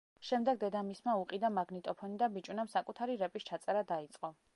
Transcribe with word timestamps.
შემდეგ 0.27 0.55
დედამისმა 0.61 1.13
უყიდა 1.23 1.51
მაგნიტოფონი 1.57 2.17
და 2.23 2.29
ბიჭუნამ 2.37 2.71
საკუთარი 2.75 3.19
რეპის 3.21 3.47
ჩაწერა 3.51 3.85
დაიწყო. 3.93 4.33